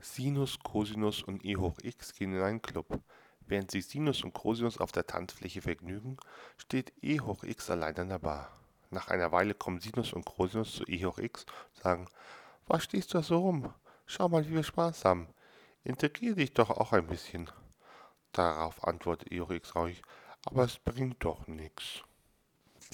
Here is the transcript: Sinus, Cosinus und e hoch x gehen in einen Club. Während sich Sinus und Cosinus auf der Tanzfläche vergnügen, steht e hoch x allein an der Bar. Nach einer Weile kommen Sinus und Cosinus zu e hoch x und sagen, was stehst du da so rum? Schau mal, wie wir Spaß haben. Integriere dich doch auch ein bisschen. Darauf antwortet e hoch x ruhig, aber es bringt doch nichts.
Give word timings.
Sinus, 0.00 0.58
Cosinus 0.60 1.22
und 1.22 1.44
e 1.44 1.56
hoch 1.56 1.76
x 1.82 2.14
gehen 2.14 2.34
in 2.34 2.42
einen 2.42 2.62
Club. 2.62 3.00
Während 3.40 3.70
sich 3.70 3.86
Sinus 3.86 4.22
und 4.22 4.32
Cosinus 4.32 4.78
auf 4.78 4.92
der 4.92 5.06
Tanzfläche 5.06 5.62
vergnügen, 5.62 6.16
steht 6.56 6.92
e 7.02 7.20
hoch 7.20 7.44
x 7.44 7.70
allein 7.70 7.96
an 7.96 8.08
der 8.10 8.18
Bar. 8.18 8.52
Nach 8.90 9.08
einer 9.08 9.32
Weile 9.32 9.54
kommen 9.54 9.80
Sinus 9.80 10.12
und 10.12 10.24
Cosinus 10.24 10.76
zu 10.76 10.84
e 10.86 11.04
hoch 11.04 11.18
x 11.18 11.44
und 11.74 11.82
sagen, 11.82 12.08
was 12.66 12.84
stehst 12.84 13.12
du 13.12 13.18
da 13.18 13.24
so 13.24 13.38
rum? 13.38 13.72
Schau 14.06 14.28
mal, 14.28 14.46
wie 14.46 14.54
wir 14.54 14.62
Spaß 14.62 15.04
haben. 15.04 15.28
Integriere 15.84 16.36
dich 16.36 16.52
doch 16.52 16.70
auch 16.70 16.92
ein 16.92 17.06
bisschen. 17.06 17.50
Darauf 18.32 18.84
antwortet 18.84 19.32
e 19.32 19.40
hoch 19.40 19.50
x 19.50 19.74
ruhig, 19.74 20.02
aber 20.46 20.64
es 20.64 20.78
bringt 20.78 21.24
doch 21.24 21.46
nichts. 21.46 22.02